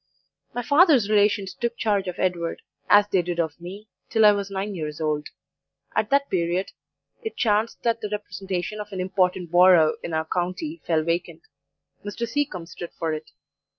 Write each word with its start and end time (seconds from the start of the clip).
"My 0.55 0.63
father's 0.63 1.11
relations 1.11 1.53
took 1.53 1.77
charge 1.77 2.07
of 2.07 2.17
Edward, 2.17 2.63
as 2.89 3.07
they 3.07 3.21
did 3.21 3.37
of 3.39 3.61
me, 3.61 3.87
till 4.09 4.25
I 4.25 4.31
was 4.31 4.49
nine 4.49 4.73
years 4.73 4.99
old. 4.99 5.27
At 5.95 6.09
that 6.09 6.27
period 6.31 6.71
it 7.21 7.37
chanced 7.37 7.83
that 7.83 8.01
the 8.01 8.09
representation 8.09 8.79
of 8.79 8.91
an 8.91 8.99
important 8.99 9.51
borough 9.51 9.97
in 10.01 10.15
our 10.15 10.25
county 10.25 10.81
fell 10.87 11.03
vacant; 11.03 11.43
Mr. 12.03 12.27
Seacombe 12.27 12.65
stood 12.65 12.93
for 12.97 13.13
it. 13.13 13.29